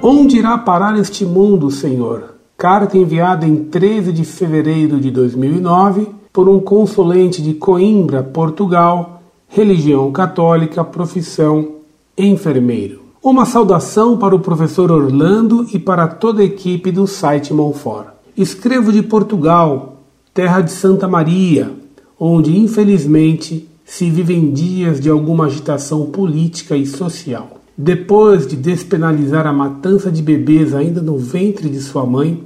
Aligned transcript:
Onde 0.00 0.38
irá 0.38 0.56
parar 0.56 0.96
este 0.96 1.24
mundo, 1.24 1.72
Senhor? 1.72 2.36
Carta 2.56 2.96
enviada 2.96 3.44
em 3.44 3.64
13 3.64 4.12
de 4.12 4.24
fevereiro 4.24 5.00
de 5.00 5.10
2009 5.10 6.08
por 6.32 6.48
um 6.48 6.60
consulente 6.60 7.42
de 7.42 7.54
Coimbra, 7.54 8.22
Portugal, 8.22 9.22
religião 9.48 10.12
católica, 10.12 10.84
profissão 10.84 11.78
enfermeiro. 12.16 13.02
Uma 13.20 13.44
saudação 13.44 14.16
para 14.16 14.36
o 14.36 14.40
professor 14.40 14.92
Orlando 14.92 15.66
e 15.74 15.80
para 15.80 16.06
toda 16.06 16.42
a 16.42 16.44
equipe 16.44 16.92
do 16.92 17.04
site 17.06 17.52
Monfort. 17.52 18.06
Escrevo 18.36 18.92
de 18.92 19.02
Portugal, 19.02 19.96
terra 20.32 20.60
de 20.60 20.70
Santa 20.70 21.08
Maria, 21.08 21.72
onde 22.18 22.56
infelizmente 22.56 23.68
se 23.84 24.08
vivem 24.08 24.52
dias 24.52 25.00
de 25.00 25.10
alguma 25.10 25.46
agitação 25.46 26.06
política 26.06 26.76
e 26.76 26.86
social. 26.86 27.57
Depois 27.80 28.44
de 28.44 28.56
despenalizar 28.56 29.46
a 29.46 29.52
matança 29.52 30.10
de 30.10 30.20
bebês 30.20 30.74
ainda 30.74 31.00
no 31.00 31.16
ventre 31.16 31.68
de 31.68 31.78
sua 31.78 32.04
mãe, 32.04 32.42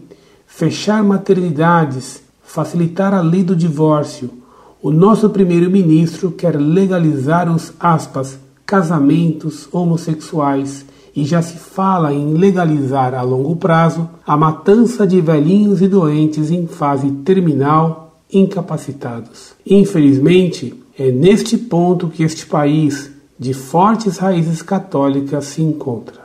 fechar 0.47 1.03
maternidades, 1.03 2.23
facilitar 2.43 3.15
a 3.15 3.23
lei 3.23 3.43
do 3.43 3.57
divórcio, 3.57 4.29
o 4.83 4.91
nosso 4.91 5.31
primeiro-ministro 5.31 6.33
quer 6.33 6.61
legalizar 6.61 7.51
os 7.51 7.73
aspas, 7.81 8.39
casamentos 8.67 9.67
homossexuais 9.73 10.85
e 11.17 11.25
já 11.25 11.41
se 11.41 11.57
fala 11.57 12.13
em 12.13 12.35
legalizar 12.35 13.15
a 13.15 13.23
longo 13.23 13.57
prazo 13.57 14.11
a 14.27 14.37
matança 14.37 15.07
de 15.07 15.19
velhinhos 15.23 15.81
e 15.81 15.89
doentes 15.89 16.51
em 16.51 16.67
fase 16.67 17.11
terminal 17.25 18.21
incapacitados. 18.31 19.55
Infelizmente, 19.65 20.75
é 20.99 21.11
neste 21.11 21.57
ponto 21.57 22.09
que 22.09 22.23
este 22.23 22.45
país 22.45 23.11
de 23.39 23.53
fortes 23.53 24.19
raízes 24.19 24.63
católicas 24.63 25.45
se 25.47 25.63
encontra. 25.63 26.23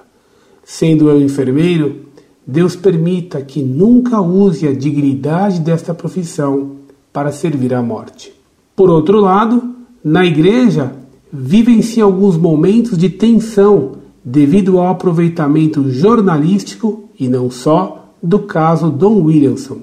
Sendo 0.63 1.09
eu 1.09 1.21
enfermeiro, 1.21 2.07
Deus 2.45 2.75
permita 2.75 3.41
que 3.41 3.61
nunca 3.61 4.21
use 4.21 4.67
a 4.67 4.73
dignidade 4.73 5.59
desta 5.59 5.93
profissão 5.93 6.77
para 7.11 7.31
servir 7.31 7.73
à 7.73 7.81
morte. 7.81 8.33
Por 8.75 8.89
outro 8.89 9.19
lado, 9.19 9.75
na 10.03 10.25
igreja 10.25 10.93
vivem-se 11.31 11.99
alguns 11.99 12.37
momentos 12.37 12.97
de 12.97 13.09
tensão 13.09 13.93
devido 14.23 14.77
ao 14.77 14.87
aproveitamento 14.87 15.89
jornalístico 15.89 17.09
e 17.19 17.27
não 17.27 17.49
só 17.49 18.13
do 18.21 18.39
caso 18.39 18.89
Don 18.89 19.21
Williamson. 19.23 19.79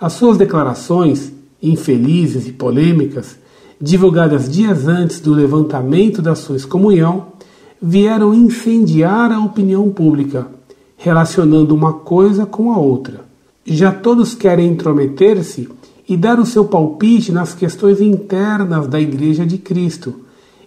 As 0.00 0.14
suas 0.14 0.36
declarações, 0.36 1.32
infelizes 1.62 2.46
e 2.46 2.52
polêmicas, 2.52 3.36
divulgadas 3.82 4.48
dias 4.48 4.86
antes 4.86 5.18
do 5.18 5.34
levantamento 5.34 6.22
da 6.22 6.36
sua 6.36 6.54
excomunhão, 6.54 7.32
vieram 7.82 8.32
incendiar 8.32 9.32
a 9.32 9.44
opinião 9.44 9.90
pública, 9.90 10.46
relacionando 10.96 11.74
uma 11.74 11.92
coisa 11.92 12.46
com 12.46 12.72
a 12.72 12.78
outra. 12.78 13.22
Já 13.66 13.90
todos 13.90 14.36
querem 14.36 14.70
intrometer-se 14.70 15.68
e 16.08 16.16
dar 16.16 16.38
o 16.38 16.46
seu 16.46 16.64
palpite 16.64 17.32
nas 17.32 17.54
questões 17.54 18.00
internas 18.00 18.86
da 18.86 19.00
Igreja 19.00 19.44
de 19.44 19.58
Cristo, 19.58 20.14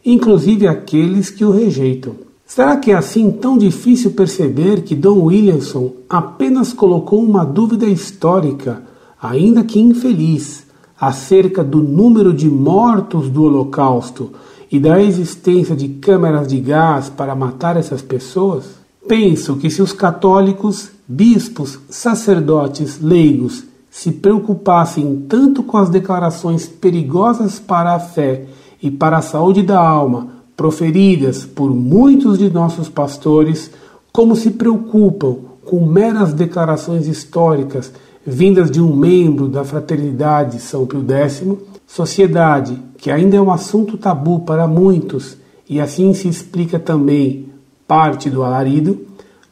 inclusive 0.05 0.67
aqueles 0.67 1.29
que 1.29 1.45
o 1.45 1.51
rejeitam. 1.51 2.15
Será 2.45 2.75
que 2.75 2.91
é 2.91 2.95
assim 2.95 3.31
tão 3.31 3.57
difícil 3.57 4.11
perceber 4.11 4.81
que 4.81 4.93
Dom 4.93 5.23
Williamson 5.23 5.93
apenas 6.09 6.73
colocou 6.73 7.23
uma 7.23 7.45
dúvida 7.45 7.85
histórica, 7.85 8.83
ainda 9.21 9.63
que 9.63 9.79
infeliz, 9.79 10.65
acerca 10.99 11.63
do 11.63 11.81
número 11.81 12.33
de 12.33 12.49
mortos 12.49 13.29
do 13.29 13.43
Holocausto 13.43 14.31
e 14.71 14.79
da 14.79 15.01
existência 15.01 15.75
de 15.75 15.87
câmeras 15.89 16.47
de 16.47 16.59
gás 16.59 17.09
para 17.09 17.35
matar 17.35 17.77
essas 17.77 18.01
pessoas? 18.01 18.65
Penso 19.07 19.57
que 19.57 19.69
se 19.69 19.81
os 19.81 19.93
católicos, 19.93 20.89
bispos, 21.07 21.79
sacerdotes, 21.89 22.99
leigos 22.99 23.63
se 23.91 24.11
preocupassem 24.11 25.25
tanto 25.29 25.63
com 25.63 25.77
as 25.77 25.89
declarações 25.89 26.67
perigosas 26.67 27.59
para 27.59 27.93
a 27.93 27.99
fé 27.99 28.45
e 28.81 28.89
para 28.91 29.17
a 29.17 29.21
saúde 29.21 29.61
da 29.61 29.79
alma 29.79 30.35
proferidas 30.55 31.45
por 31.45 31.69
muitos 31.73 32.37
de 32.37 32.49
nossos 32.49 32.87
pastores, 32.87 33.69
como 34.11 34.35
se 34.35 34.51
preocupam 34.51 35.37
com 35.65 35.85
meras 35.85 36.33
declarações 36.33 37.07
históricas 37.07 37.91
vindas 38.25 38.71
de 38.71 38.81
um 38.81 38.95
membro 38.95 39.47
da 39.47 39.63
Fraternidade 39.63 40.59
São 40.59 40.85
Pio 40.85 41.05
X, 41.07 41.43
sociedade 41.85 42.81
que 42.97 43.11
ainda 43.11 43.37
é 43.37 43.41
um 43.41 43.51
assunto 43.51 43.97
tabu 43.97 44.39
para 44.39 44.67
muitos 44.67 45.37
e 45.69 45.79
assim 45.79 46.13
se 46.13 46.27
explica 46.27 46.79
também 46.79 47.49
parte 47.87 48.29
do 48.29 48.43
alarido, 48.43 49.01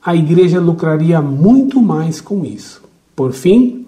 a 0.04 0.16
Igreja 0.16 0.60
lucraria 0.60 1.22
muito 1.22 1.82
mais 1.82 2.20
com 2.20 2.44
isso. 2.44 2.82
Por 3.16 3.32
fim, 3.32 3.86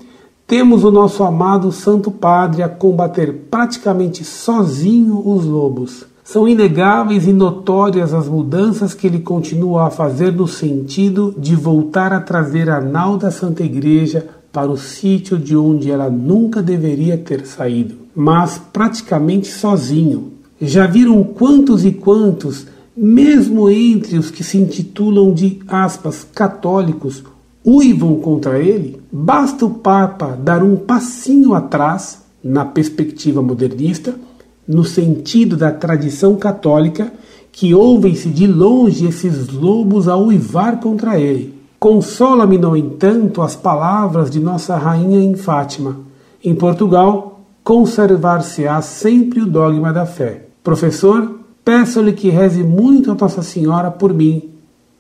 temos 0.48 0.84
o 0.84 0.92
nosso 0.92 1.24
amado 1.24 1.72
Santo 1.72 2.12
Padre 2.12 2.62
a 2.62 2.70
combater 2.70 3.34
praticamente 3.50 4.24
sozinho 4.24 5.28
os 5.28 5.46
lobos. 5.46 6.06
São 6.24 6.48
inegáveis 6.48 7.28
e 7.28 7.34
notórias 7.34 8.14
as 8.14 8.28
mudanças 8.28 8.94
que 8.94 9.08
ele 9.08 9.20
continua 9.20 9.88
a 9.88 9.90
fazer 9.90 10.32
no 10.32 10.48
sentido 10.48 11.34
de 11.38 11.56
voltar 11.56 12.14
a 12.14 12.22
trazer 12.22 12.70
a 12.70 12.80
nau 12.80 13.18
da 13.18 13.30
Santa 13.30 13.64
Igreja 13.64 14.28
para 14.56 14.72
o 14.72 14.78
sítio 14.78 15.38
de 15.38 15.54
onde 15.54 15.92
ela 15.92 16.10
nunca 16.10 16.64
deveria 16.64 17.18
ter 17.18 17.46
saído, 17.46 17.96
mas 18.16 18.58
praticamente 18.72 19.48
sozinho. 19.48 20.32
Já 20.62 20.88
viram 20.88 21.22
quantos 21.26 21.84
e 21.84 21.92
quantos, 21.92 22.66
mesmo 22.96 23.70
entre 23.70 24.18
os 24.18 24.32
que 24.32 24.46
se 24.46 24.58
intitulam 24.58 25.34
de 25.34 25.60
aspas 25.68 26.26
católicos, 26.34 27.22
uivam 27.66 28.16
contra 28.22 28.58
ele? 28.58 29.02
Basta 29.12 29.66
o 29.66 29.72
Papa 29.72 30.40
dar 30.42 30.64
um 30.64 30.78
passinho 30.78 31.54
atrás, 31.54 32.22
na 32.42 32.64
perspectiva 32.64 33.42
modernista, 33.42 34.16
no 34.66 34.86
sentido 34.86 35.58
da 35.58 35.70
tradição 35.70 36.38
católica, 36.38 37.12
que 37.52 37.76
ouvem-se 37.76 38.30
de 38.30 38.48
longe 38.48 39.06
esses 39.06 39.50
lobos 39.50 40.08
a 40.08 40.16
uivar 40.16 40.80
contra 40.80 41.20
ele. 41.20 41.55
Consola-me, 41.80 42.58
no 42.58 42.76
entanto, 42.76 43.42
as 43.42 43.56
palavras 43.56 44.30
de 44.30 44.40
nossa 44.40 44.76
rainha 44.78 45.20
em 45.20 45.36
Fátima. 45.36 45.98
Em 46.44 46.56
Portugal, 46.56 47.42
conservar-se-á 47.64 48.82
sempre 48.82 49.42
o 49.42 49.46
dogma 49.46 49.92
da 49.92 50.06
fé. 50.06 50.46
Professor, 50.64 51.40
peço-lhe 51.64 52.14
que 52.14 52.30
reze 52.30 52.64
muito 52.64 53.12
a 53.12 53.16
Nossa 53.16 53.42
Senhora 53.42 53.92
por 53.92 54.14
mim, 54.14 54.52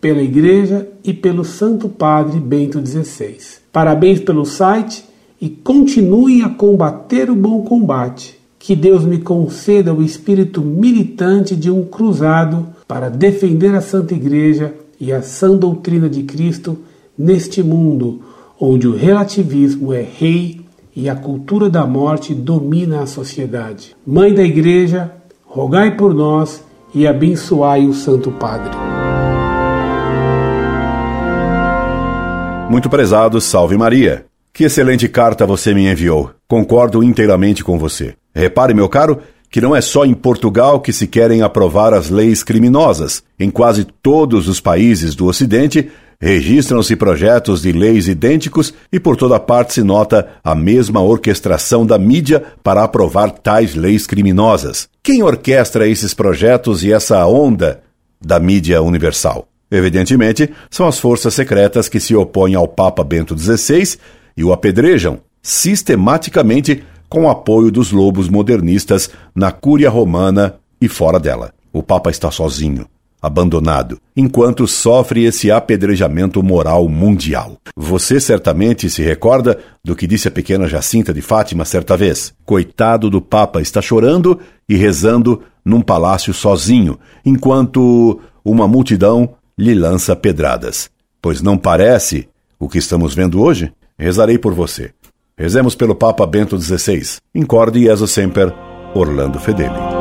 pela 0.01 0.21
Igreja 0.21 0.87
e 1.03 1.13
pelo 1.13 1.43
Santo 1.43 1.87
Padre 1.87 2.39
Bento 2.39 2.85
XVI. 2.85 3.37
Parabéns 3.71 4.19
pelo 4.19 4.45
site 4.45 5.05
e 5.39 5.49
continue 5.49 6.43
a 6.43 6.49
combater 6.49 7.29
o 7.29 7.35
bom 7.35 7.63
combate. 7.63 8.39
Que 8.57 8.75
Deus 8.75 9.03
me 9.03 9.19
conceda 9.19 9.93
o 9.93 10.01
espírito 10.01 10.61
militante 10.61 11.55
de 11.55 11.69
um 11.69 11.83
cruzado 11.83 12.67
para 12.87 13.09
defender 13.09 13.75
a 13.75 13.81
Santa 13.81 14.15
Igreja 14.15 14.73
e 14.99 15.11
a 15.11 15.21
sã 15.21 15.55
doutrina 15.55 16.09
de 16.09 16.23
Cristo 16.23 16.77
neste 17.17 17.61
mundo 17.63 18.21
onde 18.59 18.87
o 18.87 18.95
relativismo 18.95 19.93
é 19.93 20.01
rei 20.01 20.61
e 20.95 21.09
a 21.09 21.15
cultura 21.15 21.69
da 21.69 21.85
morte 21.85 22.33
domina 22.33 23.01
a 23.01 23.05
sociedade. 23.05 23.95
Mãe 24.07 24.33
da 24.33 24.43
Igreja, 24.43 25.11
rogai 25.45 25.95
por 25.97 26.13
nós 26.13 26.63
e 26.93 27.05
abençoai 27.05 27.85
o 27.85 27.93
Santo 27.93 28.31
Padre. 28.31 28.71
Muito 32.69 32.89
prezado, 32.89 33.39
salve 33.41 33.77
Maria. 33.77 34.25
Que 34.53 34.63
excelente 34.63 35.09
carta 35.09 35.45
você 35.45 35.73
me 35.73 35.85
enviou. 35.85 36.31
Concordo 36.47 37.03
inteiramente 37.03 37.61
com 37.61 37.77
você. 37.77 38.13
Repare, 38.33 38.73
meu 38.73 38.87
caro, 38.87 39.19
que 39.49 39.61
não 39.61 39.75
é 39.75 39.81
só 39.81 40.05
em 40.05 40.13
Portugal 40.13 40.79
que 40.79 40.91
se 40.91 41.07
querem 41.07 41.41
aprovar 41.41 41.93
as 41.93 42.09
leis 42.09 42.43
criminosas. 42.43 43.23
Em 43.39 43.49
quase 43.49 43.85
todos 43.85 44.47
os 44.47 44.59
países 44.59 45.15
do 45.15 45.25
Ocidente, 45.25 45.89
registram-se 46.19 46.95
projetos 46.95 47.61
de 47.61 47.71
leis 47.71 48.07
idênticos 48.07 48.73
e 48.91 48.99
por 48.99 49.15
toda 49.15 49.39
parte 49.39 49.73
se 49.73 49.83
nota 49.83 50.27
a 50.43 50.55
mesma 50.55 51.01
orquestração 51.01 51.85
da 51.85 51.97
mídia 51.97 52.43
para 52.63 52.83
aprovar 52.83 53.31
tais 53.31 53.75
leis 53.75 54.07
criminosas. 54.07 54.87
Quem 55.03 55.23
orquestra 55.23 55.87
esses 55.87 56.13
projetos 56.13 56.83
e 56.83 56.91
essa 56.91 57.25
onda 57.25 57.81
da 58.21 58.39
mídia 58.39 58.81
universal? 58.81 59.47
Evidentemente, 59.69 60.49
são 60.69 60.87
as 60.87 60.99
forças 60.99 61.33
secretas 61.33 61.89
que 61.89 61.99
se 61.99 62.15
opõem 62.15 62.55
ao 62.55 62.67
Papa 62.67 63.03
Bento 63.03 63.37
XVI 63.37 63.97
e 64.37 64.43
o 64.43 64.53
apedrejam 64.53 65.19
sistematicamente 65.41 66.83
com 67.09 67.29
apoio 67.29 67.71
dos 67.71 67.91
lobos 67.91 68.29
modernistas 68.29 69.09
na 69.33 69.51
Cúria 69.51 69.89
Romana 69.89 70.55
e 70.79 70.87
fora 70.87 71.19
dela. 71.19 71.53
O 71.71 71.83
Papa 71.83 72.09
está 72.09 72.31
sozinho, 72.31 72.87
abandonado, 73.21 73.99
enquanto 74.15 74.67
sofre 74.67 75.25
esse 75.25 75.49
apedrejamento 75.51 76.41
moral 76.43 76.87
mundial. 76.87 77.57
Você 77.75 78.19
certamente 78.19 78.89
se 78.89 79.01
recorda 79.01 79.57
do 79.83 79.95
que 79.95 80.07
disse 80.07 80.27
a 80.27 80.31
pequena 80.31 80.67
Jacinta 80.67 81.13
de 81.13 81.21
Fátima 81.21 81.65
certa 81.65 81.97
vez. 81.97 82.33
Coitado 82.45 83.09
do 83.09 83.21
Papa 83.21 83.61
está 83.61 83.81
chorando 83.81 84.39
e 84.69 84.75
rezando 84.75 85.41
num 85.65 85.81
palácio 85.81 86.33
sozinho, 86.33 86.99
enquanto 87.25 88.19
uma 88.43 88.67
multidão 88.67 89.35
lhe 89.57 89.73
lança 89.73 90.15
pedradas. 90.15 90.89
pois 91.21 91.41
não 91.41 91.57
parece 91.57 92.29
o 92.59 92.69
que 92.69 92.77
estamos 92.77 93.15
vendo 93.15 93.41
hoje, 93.41 93.73
rezarei 93.97 94.37
por 94.37 94.53
você. 94.53 94.91
Rezemos 95.37 95.75
pelo 95.75 95.95
Papa 95.95 96.25
Bento 96.25 96.57
XVI. 96.57 97.19
Incorde 97.33 97.81
Jesus 97.81 98.11
Semper, 98.11 98.53
Orlando 98.93 99.37
Fedeli. 99.37 99.94